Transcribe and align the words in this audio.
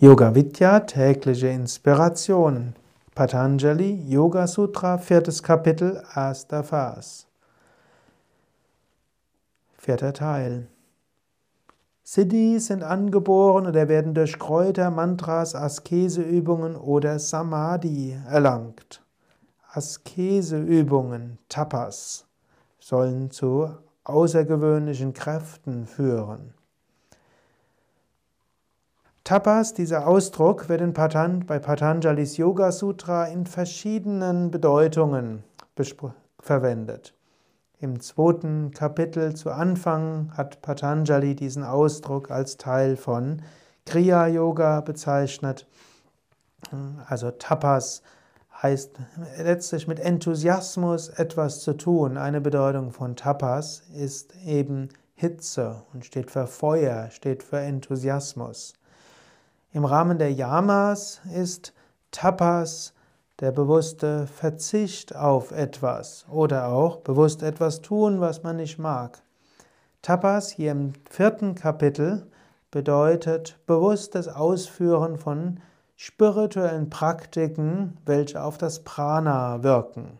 Yoga 0.00 0.32
Vidya 0.32 0.78
tägliche 0.78 1.48
Inspiration. 1.48 2.76
Patanjali 3.16 4.00
Yoga 4.08 4.46
Sutra, 4.46 4.96
viertes 4.96 5.42
Kapitel, 5.42 6.00
erster 6.14 6.62
Vers. 6.62 7.26
Vierter 9.76 10.12
Teil. 10.12 10.68
Siddhis 12.04 12.68
sind 12.68 12.84
angeboren 12.84 13.66
oder 13.66 13.88
werden 13.88 14.14
durch 14.14 14.38
Kräuter, 14.38 14.92
Mantras, 14.92 15.56
Askeseübungen 15.56 16.76
oder 16.76 17.18
Samadhi 17.18 18.16
erlangt. 18.30 19.02
Askeseübungen, 19.72 21.38
Tapas, 21.48 22.24
sollen 22.78 23.32
zu 23.32 23.68
außergewöhnlichen 24.04 25.12
Kräften 25.12 25.86
führen. 25.88 26.54
Tapas, 29.28 29.74
dieser 29.74 30.06
Ausdruck, 30.06 30.70
wird 30.70 30.80
in 30.80 30.94
Patan, 30.94 31.44
bei 31.44 31.58
Patanjalis 31.58 32.38
Yoga 32.38 32.72
Sutra 32.72 33.26
in 33.26 33.44
verschiedenen 33.44 34.50
Bedeutungen 34.50 35.44
verwendet. 36.40 37.12
Im 37.78 38.00
zweiten 38.00 38.70
Kapitel 38.70 39.36
zu 39.36 39.50
Anfang 39.50 40.32
hat 40.34 40.62
Patanjali 40.62 41.36
diesen 41.36 41.62
Ausdruck 41.62 42.30
als 42.30 42.56
Teil 42.56 42.96
von 42.96 43.42
Kriya 43.84 44.28
Yoga 44.28 44.80
bezeichnet. 44.80 45.66
Also 47.06 47.30
Tapas 47.30 48.00
heißt 48.62 48.98
letztlich 49.42 49.86
mit 49.86 50.00
Enthusiasmus 50.00 51.10
etwas 51.10 51.60
zu 51.60 51.74
tun. 51.74 52.16
Eine 52.16 52.40
Bedeutung 52.40 52.92
von 52.92 53.14
Tapas 53.14 53.82
ist 53.94 54.32
eben 54.46 54.88
Hitze 55.14 55.82
und 55.92 56.06
steht 56.06 56.30
für 56.30 56.46
Feuer, 56.46 57.10
steht 57.10 57.42
für 57.42 57.60
Enthusiasmus. 57.60 58.72
Im 59.72 59.84
Rahmen 59.84 60.18
der 60.18 60.32
Yamas 60.32 61.20
ist 61.34 61.74
Tapas 62.10 62.94
der 63.40 63.52
bewusste 63.52 64.26
Verzicht 64.26 65.14
auf 65.14 65.52
etwas 65.52 66.24
oder 66.30 66.68
auch 66.68 66.96
bewusst 66.98 67.42
etwas 67.42 67.82
tun, 67.82 68.18
was 68.20 68.42
man 68.42 68.56
nicht 68.56 68.78
mag. 68.78 69.22
Tapas 70.00 70.50
hier 70.50 70.72
im 70.72 70.94
vierten 71.10 71.54
Kapitel 71.54 72.26
bedeutet 72.70 73.58
bewusstes 73.66 74.26
Ausführen 74.26 75.18
von 75.18 75.60
spirituellen 75.96 76.88
Praktiken, 76.88 77.98
welche 78.06 78.42
auf 78.42 78.56
das 78.56 78.84
Prana 78.84 79.62
wirken. 79.62 80.18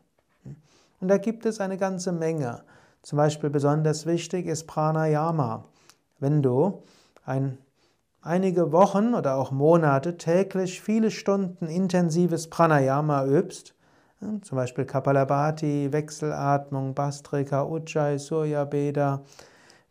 Und 1.01 1.08
da 1.08 1.17
gibt 1.17 1.47
es 1.47 1.58
eine 1.61 1.78
ganze 1.78 2.12
Menge. 2.12 2.64
Zum 3.01 3.17
Beispiel 3.17 3.48
besonders 3.48 4.05
wichtig 4.05 4.47
ist 4.47 4.67
Pranayama. 4.67 5.64
Wenn 6.19 6.42
du 6.42 6.83
ein 7.25 7.56
einige 8.22 8.72
Wochen 8.72 9.14
oder 9.14 9.36
auch 9.36 9.50
Monate 9.50 10.16
täglich 10.16 10.80
viele 10.80 11.11
Stunden 11.11 11.66
intensives 11.66 12.48
Pranayama 12.48 13.24
übst, 13.27 13.74
zum 14.42 14.56
Beispiel 14.56 14.84
Kapalabhati, 14.84 15.92
Wechselatmung, 15.92 16.94
Bastrika, 16.94 17.64
Ujjayi, 17.64 18.19
Surya 18.19 18.64
Beda, 18.64 19.22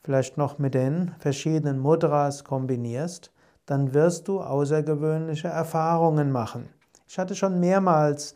vielleicht 0.03 0.37
noch 0.37 0.59
mit 0.59 0.73
den 0.73 1.15
verschiedenen 1.19 1.79
Mudras 1.79 2.43
kombinierst, 2.43 3.31
dann 3.65 3.93
wirst 3.93 4.27
du 4.27 4.41
außergewöhnliche 4.41 5.47
Erfahrungen 5.47 6.31
machen. 6.31 6.69
Ich 7.07 7.17
hatte 7.17 7.35
schon 7.35 7.59
mehrmals 7.59 8.33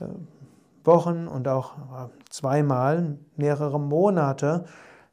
äh, 0.00 0.06
Wochen 0.84 1.28
und 1.28 1.46
auch 1.46 1.76
äh, 1.76 2.08
zweimal 2.30 3.18
mehrere 3.36 3.78
Monate 3.78 4.64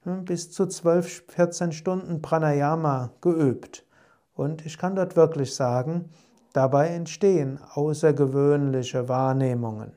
bis 0.03 0.51
zu 0.51 0.67
12, 0.67 1.25
14 1.29 1.71
Stunden 1.71 2.21
Pranayama 2.21 3.11
geübt. 3.21 3.84
Und 4.35 4.65
ich 4.65 4.77
kann 4.77 4.95
dort 4.95 5.15
wirklich 5.15 5.55
sagen, 5.55 6.09
dabei 6.53 6.89
entstehen 6.89 7.59
außergewöhnliche 7.73 9.09
Wahrnehmungen. 9.09 9.93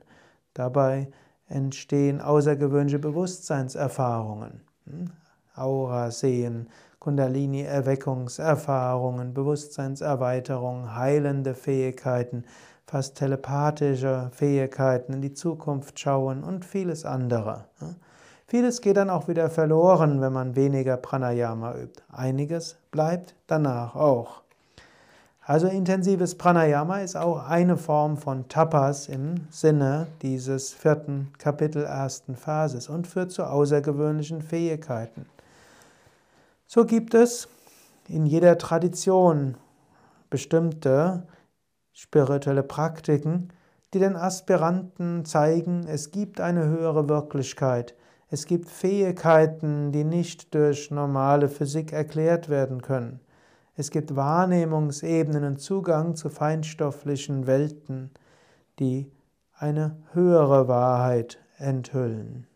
Dabei 0.55 1.08
entstehen 1.48 2.20
außergewöhnliche 2.20 2.98
Bewusstseinserfahrungen. 2.98 4.61
Hm? 4.86 5.11
Aura 5.55 6.11
sehen, 6.11 6.68
Kundalini-Erweckungserfahrungen, 7.01 9.35
Bewusstseinserweiterung, 9.35 10.95
heilende 10.95 11.55
Fähigkeiten, 11.55 12.45
fast 12.86 13.17
telepathische 13.17 14.30
Fähigkeiten 14.33 15.14
in 15.14 15.23
die 15.23 15.35
Zukunft 15.35 15.98
schauen 15.98 16.45
und 16.45 16.64
vieles 16.64 17.05
andere. 17.05 17.64
Vieles 18.51 18.81
geht 18.81 18.97
dann 18.97 19.11
auch 19.11 19.29
wieder 19.29 19.51
verloren, 19.51 20.23
wenn 20.23 20.33
man 20.33 20.57
weniger 20.57 20.97
Pranayama 20.97 21.75
übt. 21.75 22.03
Einiges 22.11 22.79
bleibt 22.91 23.35
danach 23.47 23.95
auch. 23.95 24.41
Also 25.42 25.67
intensives 25.67 26.35
Pranayama 26.35 27.01
ist 27.01 27.14
auch 27.14 27.47
eine 27.47 27.77
Form 27.77 28.17
von 28.17 28.48
Tapas 28.48 29.09
im 29.09 29.47
Sinne 29.51 30.07
dieses 30.23 30.73
vierten 30.73 31.31
Kapitel 31.36 31.85
ersten 31.85 32.36
Phases 32.36 32.89
und 32.89 33.07
führt 33.07 33.33
zu 33.33 33.45
außergewöhnlichen 33.45 34.41
Fähigkeiten. 34.41 35.27
So 36.67 36.86
gibt 36.86 37.13
es 37.13 37.48
in 38.09 38.25
jeder 38.25 38.57
Tradition 38.57 39.59
bestimmte 40.30 41.25
spirituelle 41.92 42.63
Praktiken, 42.63 43.51
die 43.92 43.98
den 43.98 44.17
Aspiranten 44.17 45.27
zeigen, 45.27 45.86
es 45.86 46.13
gibt 46.13 46.41
eine 46.41 46.65
höhere 46.65 47.11
Wirklichkeit, 47.11 47.95
es 48.30 48.44
gibt 48.44 48.68
Fähigkeiten, 48.68 49.90
die 49.92 50.05
nicht 50.05 50.55
durch 50.55 50.90
normale 50.90 51.48
Physik 51.48 51.92
erklärt 51.92 52.48
werden 52.48 52.83
können. 52.83 53.20
Es 53.74 53.90
gibt 53.90 54.16
Wahrnehmungsebenen 54.16 55.44
und 55.44 55.61
Zugang 55.61 56.16
zu 56.16 56.28
feinstofflichen 56.28 57.46
Welten, 57.46 58.11
die 58.80 59.11
eine 59.55 59.96
höhere 60.12 60.67
Wahrheit 60.67 61.38
enthüllen. 61.58 62.48